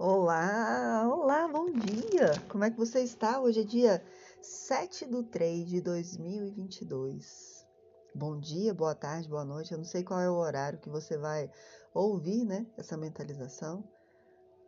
[0.00, 2.30] Olá, olá, bom dia!
[2.48, 3.40] Como é que você está?
[3.40, 4.00] Hoje é dia
[4.40, 7.66] 7 de 3 de 2022.
[8.14, 9.72] Bom dia, boa tarde, boa noite.
[9.72, 11.50] Eu não sei qual é o horário que você vai
[11.92, 12.64] ouvir, né?
[12.76, 13.82] Essa mentalização.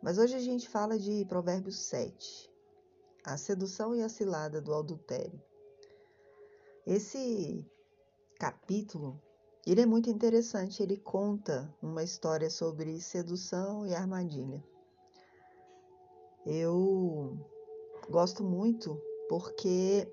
[0.03, 2.51] Mas hoje a gente fala de Provérbios 7,
[3.23, 5.41] a sedução e a cilada do adultério.
[6.85, 7.65] Esse
[8.37, 9.17] capítulo,
[9.65, 10.83] ele é muito interessante.
[10.83, 14.61] Ele conta uma história sobre sedução e armadilha.
[16.45, 17.37] Eu
[18.09, 18.99] gosto muito
[19.29, 20.07] porque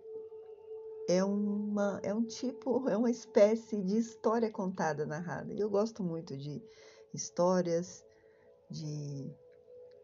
[1.09, 5.53] é uma é um tipo, é uma espécie de história contada, narrada.
[5.53, 6.63] E eu gosto muito de
[7.15, 8.05] histórias
[8.71, 9.35] de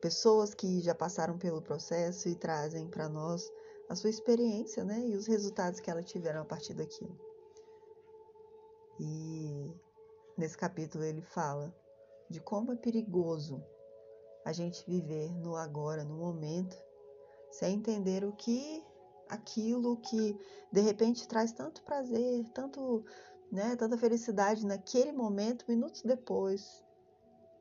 [0.01, 3.51] pessoas que já passaram pelo processo e trazem para nós
[3.89, 7.19] a sua experiência, né, e os resultados que elas tiveram a partir daquilo.
[8.99, 9.75] E
[10.39, 11.75] nesse capítulo ele fala
[12.31, 13.63] de como é perigoso
[14.45, 16.77] a gente viver no agora, no momento,
[17.51, 18.85] sem entender o que
[19.29, 20.39] aquilo que
[20.71, 23.05] de repente traz tanto prazer, tanto,
[23.51, 26.85] né, tanta felicidade naquele momento, minutos depois,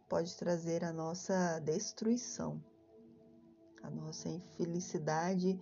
[0.09, 2.63] pode trazer a nossa destruição,
[3.81, 5.59] a nossa infelicidade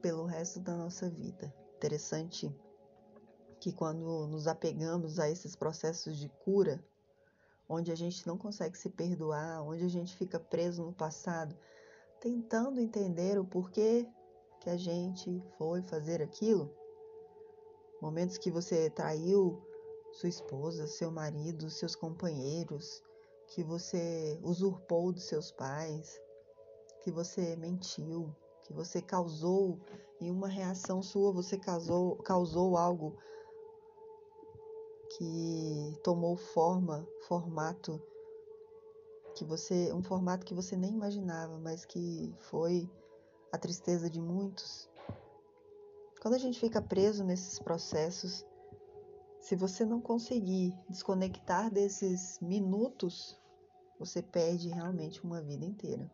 [0.00, 1.54] pelo resto da nossa vida.
[1.76, 2.54] Interessante
[3.60, 6.84] que quando nos apegamos a esses processos de cura,
[7.72, 11.56] onde a gente não consegue se perdoar, onde a gente fica preso no passado,
[12.20, 14.06] tentando entender o porquê
[14.60, 16.70] que a gente foi fazer aquilo.
[18.00, 19.66] Momentos que você traiu
[20.12, 23.02] sua esposa, seu marido, seus companheiros,
[23.46, 26.20] que você usurpou dos seus pais,
[27.02, 28.34] que você mentiu,
[28.64, 29.80] que você causou
[30.20, 33.16] em uma reação sua, você causou, causou algo
[35.16, 38.00] que tomou forma, formato
[39.34, 42.90] que você, um formato que você nem imaginava, mas que foi
[43.50, 44.88] a tristeza de muitos.
[46.20, 48.46] Quando a gente fica preso nesses processos,
[49.40, 53.36] se você não conseguir desconectar desses minutos,
[53.98, 56.10] você perde realmente uma vida inteira.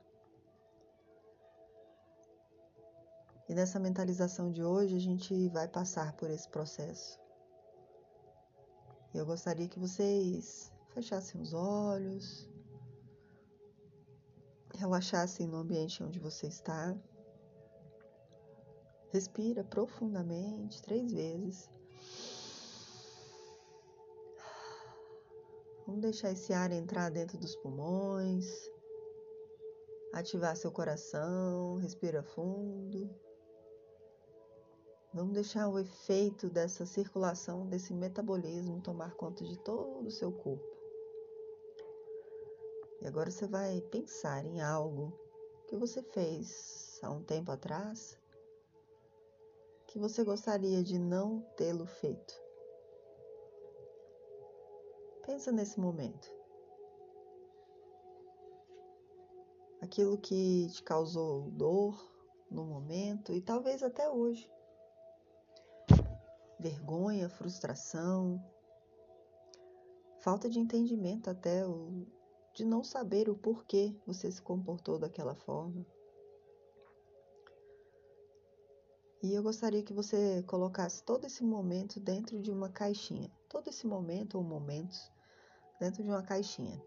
[3.48, 7.18] E nessa mentalização de hoje, a gente vai passar por esse processo.
[9.18, 12.48] Eu gostaria que vocês fechassem os olhos,
[14.76, 16.96] relaxassem no ambiente onde você está.
[19.10, 21.68] Respira profundamente três vezes.
[25.84, 28.70] Vamos deixar esse ar entrar dentro dos pulmões,
[30.12, 33.10] ativar seu coração, respira fundo.
[35.12, 40.76] Vamos deixar o efeito dessa circulação, desse metabolismo tomar conta de todo o seu corpo.
[43.00, 45.18] E agora você vai pensar em algo
[45.66, 48.18] que você fez há um tempo atrás
[49.86, 52.34] que você gostaria de não tê-lo feito.
[55.24, 56.30] Pensa nesse momento.
[59.80, 61.98] Aquilo que te causou dor
[62.50, 64.50] no momento e talvez até hoje
[66.58, 68.42] vergonha, frustração,
[70.20, 71.62] falta de entendimento até
[72.54, 75.86] de não saber o porquê você se comportou daquela forma.
[79.20, 83.30] E eu gostaria que você colocasse todo esse momento dentro de uma caixinha.
[83.48, 85.10] Todo esse momento ou momentos
[85.80, 86.80] dentro de uma caixinha.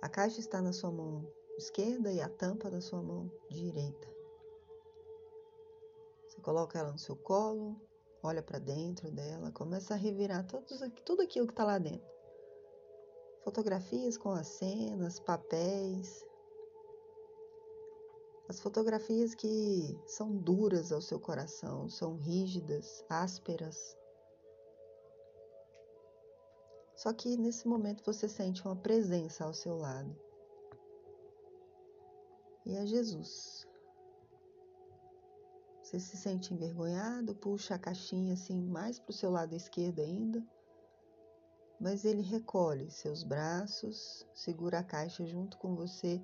[0.00, 4.08] A caixa está na sua mão esquerda e a tampa na sua mão direita.
[6.28, 7.80] Você coloca ela no seu colo,
[8.22, 12.08] olha para dentro dela, começa a revirar todos, tudo aquilo que está lá dentro.
[13.42, 16.24] Fotografias com as cenas, papéis.
[18.48, 23.96] As fotografias que são duras ao seu coração, são rígidas, ásperas.
[26.96, 30.14] Só que nesse momento você sente uma presença ao seu lado.
[32.66, 33.57] E é Jesus.
[35.88, 40.46] Você se sente envergonhado, puxa a caixinha assim mais para o seu lado esquerdo ainda,
[41.80, 46.22] mas ele recolhe seus braços, segura a caixa junto com você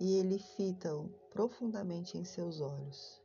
[0.00, 3.22] e ele fita-o profundamente em seus olhos.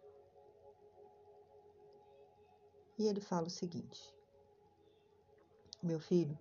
[3.00, 4.16] E ele fala o seguinte:
[5.82, 6.38] Meu filho,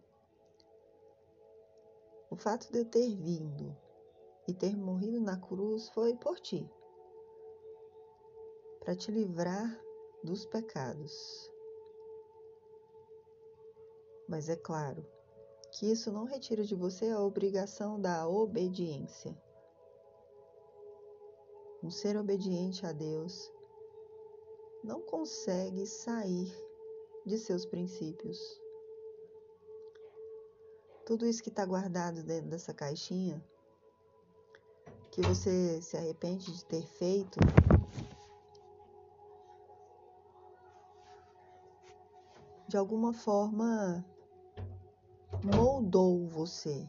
[2.29, 3.75] o fato de eu ter vindo
[4.47, 6.71] e ter morrido na cruz foi por ti
[8.89, 9.79] para te livrar
[10.25, 11.53] dos pecados.
[14.27, 15.07] Mas é claro,
[15.73, 19.37] que isso não retira de você a obrigação da obediência.
[21.83, 23.53] Um ser obediente a Deus
[24.83, 26.51] não consegue sair
[27.27, 28.41] de seus princípios.
[31.05, 33.45] Tudo isso que está guardado dentro dessa caixinha,
[35.11, 37.39] que você se arrepende de ter feito,
[42.69, 44.05] de alguma forma
[45.43, 46.87] moldou você.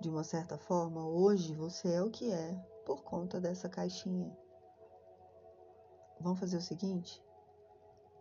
[0.00, 2.54] De uma certa forma, hoje você é o que é
[2.86, 4.32] por conta dessa caixinha.
[6.20, 7.20] Vamos fazer o seguinte?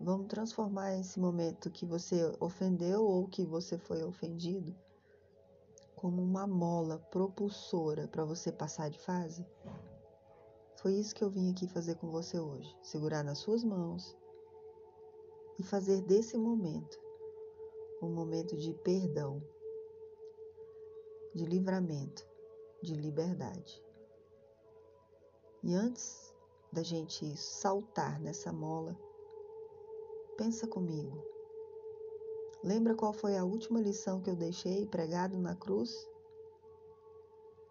[0.02, 4.76] Vamos transformar esse momento que você ofendeu ou que você foi ofendido
[5.96, 9.46] como uma mola propulsora para você passar de fase?
[10.78, 12.76] Foi isso que eu vim aqui fazer com você hoje.
[12.82, 14.18] Segurar nas suas mãos
[15.60, 17.00] e fazer desse momento
[18.02, 19.42] um momento de perdão,
[21.34, 22.28] de livramento,
[22.82, 23.84] de liberdade.
[25.64, 26.34] E antes
[26.72, 28.96] da gente saltar nessa mola,
[30.38, 31.24] pensa comigo.
[32.64, 36.08] Lembra qual foi a última lição que eu deixei pregado na cruz?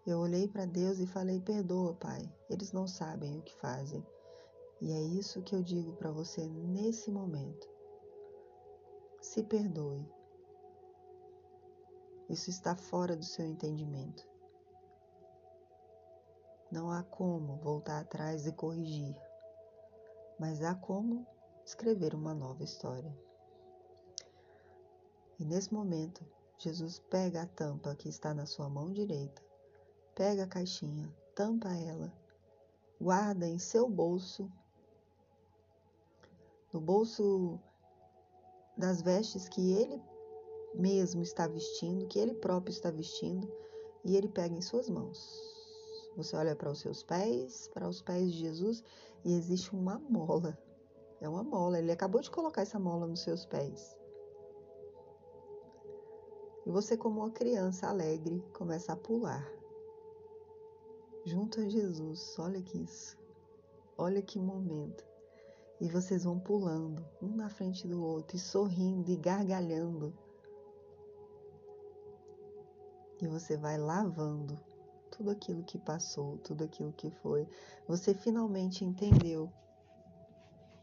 [0.06, 4.05] Eu olhei para Deus e falei: Perdoa, Pai, eles não sabem o que fazem.
[4.81, 7.75] E é isso que eu digo para você nesse momento.
[9.26, 10.08] Se perdoe.
[12.31, 14.25] Isso está fora do seu entendimento.
[16.70, 19.17] Não há como voltar atrás e corrigir,
[20.38, 21.26] mas há como
[21.64, 23.12] escrever uma nova história.
[25.40, 26.25] E nesse momento,
[26.56, 29.43] Jesus pega a tampa que está na sua mão direita,
[30.14, 32.12] pega a caixinha, tampa ela,
[33.00, 34.49] guarda em seu bolso,
[36.72, 37.61] no bolso
[38.76, 40.02] das vestes que ele
[40.75, 43.50] mesmo está vestindo, que ele próprio está vestindo,
[44.05, 45.43] e ele pega em suas mãos.
[46.17, 48.82] Você olha para os seus pés, para os pés de Jesus,
[49.25, 50.58] e existe uma mola.
[51.20, 51.78] É uma mola.
[51.78, 53.96] Ele acabou de colocar essa mola nos seus pés.
[56.64, 59.46] E você, como uma criança alegre, começa a pular.
[61.25, 62.37] Junto a Jesus.
[62.38, 63.17] Olha que isso.
[63.99, 65.05] Olha que momento.
[65.81, 70.17] E vocês vão pulando, um na frente do outro, e sorrindo e gargalhando.
[73.20, 74.58] E você vai lavando
[75.11, 77.46] tudo aquilo que passou, tudo aquilo que foi.
[77.87, 79.52] Você finalmente entendeu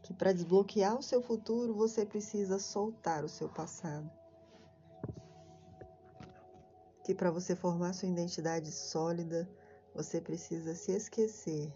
[0.02, 4.10] que para desbloquear o seu futuro você precisa soltar o seu passado.
[7.02, 9.48] Que para você formar sua identidade sólida,
[9.94, 11.72] você precisa se esquecer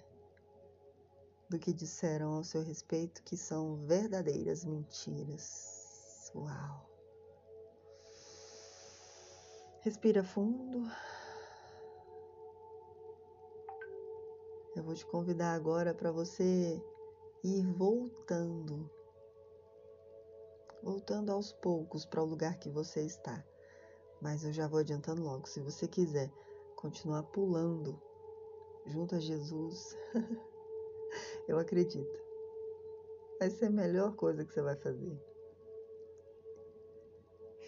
[1.49, 6.31] do que disseram ao seu respeito que são verdadeiras mentiras.
[6.35, 6.89] Uau!
[9.81, 10.91] Respira fundo.
[14.77, 16.81] Eu vou te convidar agora para você
[17.43, 18.91] ir voltando,
[20.83, 23.45] voltando aos poucos para o lugar que você está.
[24.21, 25.49] Mas eu já vou adiantando logo.
[25.49, 26.31] Se você quiser
[26.77, 28.00] continuar pulando
[28.87, 29.97] junto a Jesus,
[31.47, 32.19] Eu acredito.
[33.39, 35.19] Vai ser a melhor coisa que você vai fazer.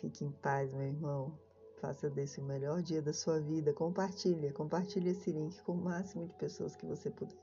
[0.01, 1.39] Fique em paz, meu irmão.
[1.81, 3.73] Faça desse o melhor dia da sua vida.
[3.73, 7.39] Compartilhe, compartilhe esse link com o máximo de pessoas que você puder.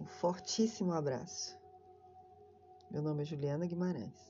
[0.00, 1.58] Um fortíssimo abraço.
[2.90, 4.29] Meu nome é Juliana Guimarães.